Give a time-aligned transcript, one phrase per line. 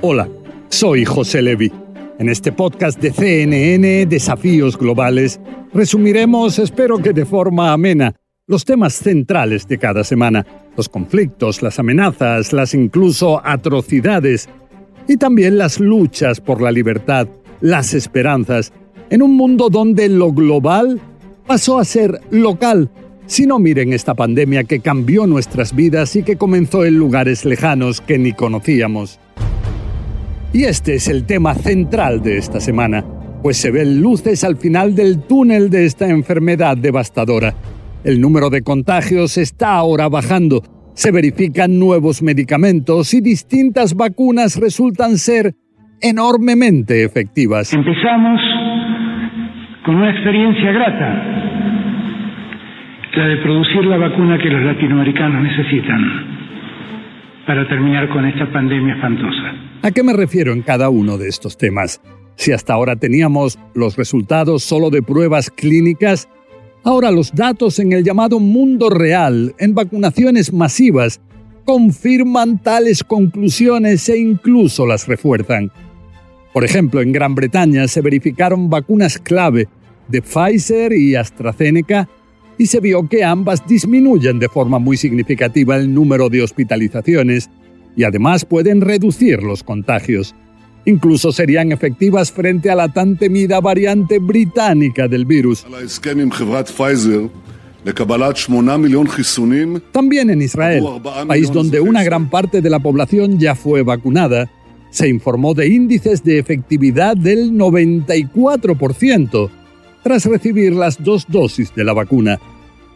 [0.00, 0.28] Hola,
[0.68, 1.72] soy José Levi.
[2.20, 5.40] En este podcast de CNN Desafíos Globales
[5.74, 8.14] resumiremos, espero que de forma amena,
[8.46, 10.46] los temas centrales de cada semana,
[10.76, 14.48] los conflictos, las amenazas, las incluso atrocidades
[15.08, 17.26] y también las luchas por la libertad,
[17.60, 18.72] las esperanzas,
[19.10, 21.00] en un mundo donde lo global
[21.44, 22.88] pasó a ser local.
[23.26, 28.00] Si no miren esta pandemia que cambió nuestras vidas y que comenzó en lugares lejanos
[28.00, 29.18] que ni conocíamos.
[30.52, 33.04] Y este es el tema central de esta semana,
[33.42, 37.52] pues se ven luces al final del túnel de esta enfermedad devastadora.
[38.02, 40.62] El número de contagios está ahora bajando,
[40.94, 45.52] se verifican nuevos medicamentos y distintas vacunas resultan ser
[46.00, 47.74] enormemente efectivas.
[47.74, 48.40] Empezamos
[49.84, 51.24] con una experiencia grata,
[53.16, 56.37] la de producir la vacuna que los latinoamericanos necesitan
[57.48, 59.54] para terminar con esta pandemia espantosa.
[59.82, 61.98] ¿A qué me refiero en cada uno de estos temas?
[62.36, 66.28] Si hasta ahora teníamos los resultados solo de pruebas clínicas,
[66.84, 71.22] ahora los datos en el llamado mundo real, en vacunaciones masivas,
[71.64, 75.72] confirman tales conclusiones e incluso las refuerzan.
[76.52, 79.68] Por ejemplo, en Gran Bretaña se verificaron vacunas clave
[80.06, 82.10] de Pfizer y AstraZeneca
[82.58, 87.48] y se vio que ambas disminuyen de forma muy significativa el número de hospitalizaciones
[87.96, 90.34] y además pueden reducir los contagios.
[90.84, 95.64] Incluso serían efectivas frente a la tan temida variante británica del virus.
[99.92, 100.84] También en Israel,
[101.26, 104.50] país donde una gran parte de la población ya fue vacunada,
[104.90, 109.50] se informó de índices de efectividad del 94%
[110.08, 112.40] tras recibir las dos dosis de la vacuna.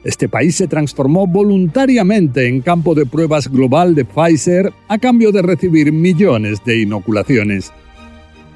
[0.03, 5.43] Este país se transformó voluntariamente en campo de pruebas global de Pfizer a cambio de
[5.43, 7.71] recibir millones de inoculaciones.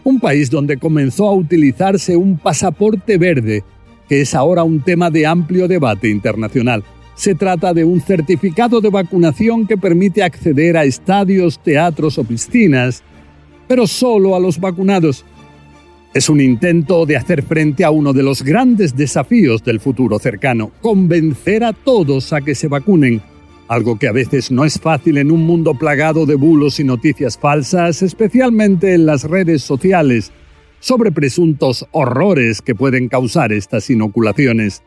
[0.04, 3.62] Un país donde comenzó a utilizarse un pasaporte verde,
[4.08, 6.82] que es ahora un tema de amplio debate internacional.
[7.14, 13.02] Se trata de un certificado de vacunación que permite acceder a estadios, teatros o piscinas,
[13.68, 15.26] pero solo a los vacunados.
[16.16, 20.72] Es un intento de hacer frente a uno de los grandes desafíos del futuro cercano,
[20.80, 23.20] convencer a todos a que se vacunen,
[23.68, 27.36] algo que a veces no es fácil en un mundo plagado de bulos y noticias
[27.36, 30.32] falsas, especialmente en las redes sociales,
[30.80, 34.82] sobre presuntos horrores que pueden causar estas inoculaciones.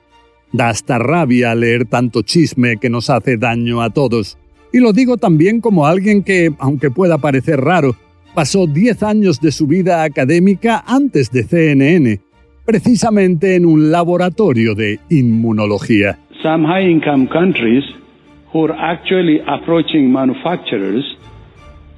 [0.51, 4.39] Da hasta rabia leer tanto chisme que nos hace daño a todos.
[4.73, 7.95] Y lo digo también como alguien que, aunque pueda parecer raro,
[8.33, 12.19] pasó 10 años de su vida académica antes de CNN,
[12.65, 16.19] precisamente en un laboratorio de inmunología.
[16.41, 17.83] Some high-income countries
[18.53, 21.05] who are actually approaching manufacturers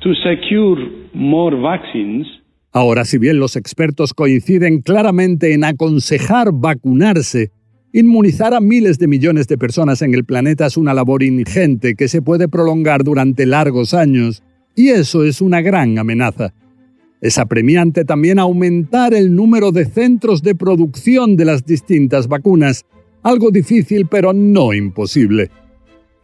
[0.02, 0.78] to secure
[1.14, 2.42] more vaccines
[2.74, 7.52] Ahora, si bien los expertos coinciden claramente en aconsejar vacunarse,
[7.92, 12.08] inmunizar a miles de millones de personas en el planeta es una labor ingente que
[12.08, 14.42] se puede prolongar durante largos años
[14.76, 16.54] y eso es una gran amenaza.
[17.22, 22.86] Es apremiante también aumentar el número de centros de producción de las distintas vacunas,
[23.22, 25.52] algo difícil pero no imposible.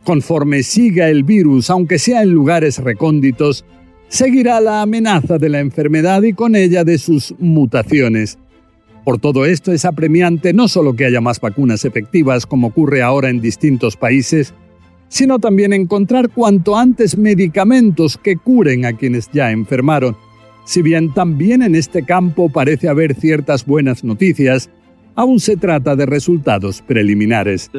[0.03, 3.65] Conforme siga el virus, aunque sea en lugares recónditos,
[4.07, 8.39] seguirá la amenaza de la enfermedad y con ella de sus mutaciones.
[9.03, 13.29] Por todo esto es apremiante no solo que haya más vacunas efectivas como ocurre ahora
[13.29, 14.53] en distintos países,
[15.09, 20.15] sino también encontrar cuanto antes medicamentos que curen a quienes ya enfermaron.
[20.65, 24.69] Si bien también en este campo parece haber ciertas buenas noticias,
[25.15, 27.71] aún se trata de resultados preliminares.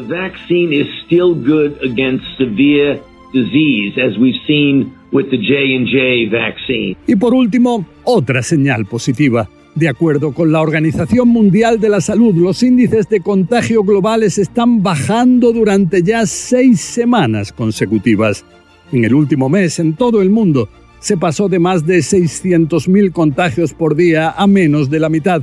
[3.32, 6.96] Disease as we've seen with the J&J vaccine.
[7.06, 9.48] Y por último, otra señal positiva.
[9.74, 14.82] De acuerdo con la Organización Mundial de la Salud, los índices de contagio globales están
[14.82, 18.44] bajando durante ya seis semanas consecutivas.
[18.90, 23.72] En el último mes, en todo el mundo, se pasó de más de 600.000 contagios
[23.72, 25.42] por día a menos de la mitad.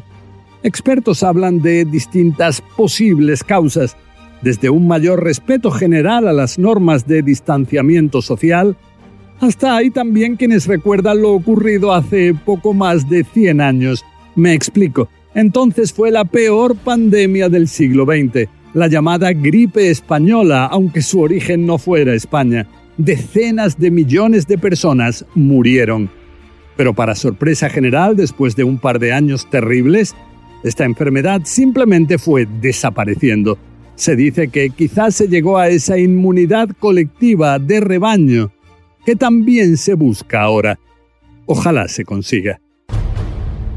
[0.63, 3.95] Expertos hablan de distintas posibles causas,
[4.41, 8.77] desde un mayor respeto general a las normas de distanciamiento social,
[9.39, 14.05] hasta hay también quienes recuerdan lo ocurrido hace poco más de 100 años.
[14.35, 15.09] Me explico.
[15.33, 21.65] Entonces fue la peor pandemia del siglo XX, la llamada gripe española, aunque su origen
[21.65, 22.67] no fuera España
[22.97, 26.09] decenas de millones de personas murieron.
[26.77, 30.15] Pero para sorpresa general, después de un par de años terribles,
[30.63, 33.57] esta enfermedad simplemente fue desapareciendo.
[33.95, 38.51] Se dice que quizás se llegó a esa inmunidad colectiva de rebaño
[39.05, 40.79] que también se busca ahora.
[41.45, 42.59] Ojalá se consiga.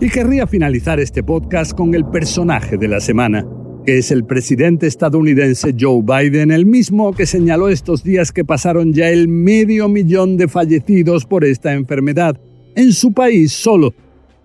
[0.00, 3.44] Y querría finalizar este podcast con el personaje de la semana
[3.88, 8.92] que es el presidente estadounidense Joe Biden, el mismo que señaló estos días que pasaron
[8.92, 12.38] ya el medio millón de fallecidos por esta enfermedad
[12.76, 13.94] en su país solo,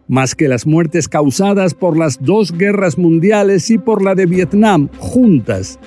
[0.08, 4.90] más que las muertes causadas por las dos guerras mundiales y por la de Vietnam
[4.98, 5.80] juntas.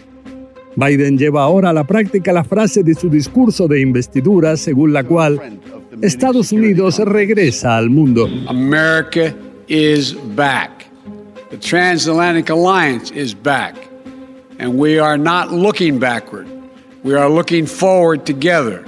[0.77, 5.05] Biden lleva ahora a la práctica la frase de su discurso de investidura según la
[5.05, 5.41] cual
[6.03, 8.29] Estados Unidos regresa al mundo.
[8.49, 9.35] America
[9.69, 10.87] is back.
[11.51, 13.77] The transatlantic alliance is back,
[14.59, 16.47] and we are not looking backward.
[17.05, 18.85] We are looking forward together.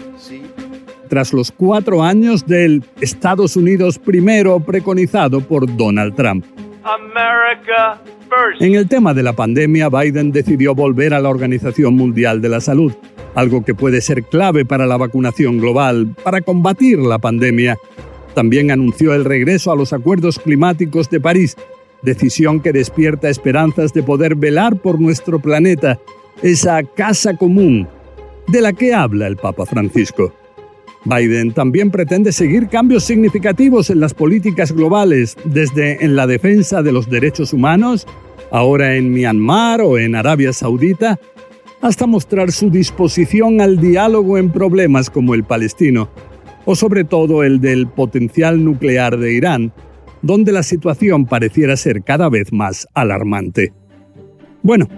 [1.09, 6.45] Tras los cuatro años del Estados Unidos primero preconizado por Donald Trump.
[6.85, 8.61] America first.
[8.61, 12.61] En el tema de la pandemia, Biden decidió volver a la Organización Mundial de la
[12.61, 12.93] Salud,
[13.35, 17.79] algo que puede ser clave para la vacunación global, para combatir la pandemia.
[18.35, 21.57] También anunció el regreso a los acuerdos climáticos de París,
[22.03, 25.99] decisión que despierta esperanzas de poder velar por nuestro planeta,
[26.43, 27.89] esa casa común
[28.47, 30.33] de la que habla el Papa Francisco.
[31.05, 36.93] Biden también pretende seguir cambios significativos en las políticas globales, desde en la defensa de
[36.93, 38.07] los derechos humanos,
[38.51, 41.19] ahora en Myanmar o en Arabia Saudita,
[41.81, 46.11] hasta mostrar su disposición al diálogo en problemas como el palestino,
[46.65, 49.73] o sobre todo el del potencial nuclear de Irán,
[50.23, 53.73] donde la situación pareciera ser cada vez más alarmante.
[54.63, 54.89] Bueno,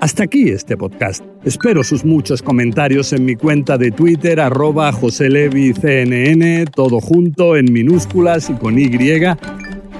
[0.00, 1.24] hasta aquí este podcast.
[1.44, 8.50] Espero sus muchos comentarios en mi cuenta de Twitter, arroba joselevicnn, todo junto en minúsculas
[8.50, 8.90] y con Y.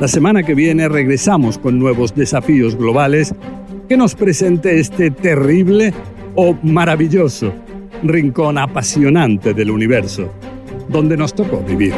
[0.01, 3.35] La semana que viene regresamos con nuevos desafíos globales
[3.89, 5.93] que nos presente este terrible
[6.35, 7.53] o maravilloso
[8.03, 10.33] rincón apasionante del universo,
[10.89, 11.93] donde nos tocó vivir.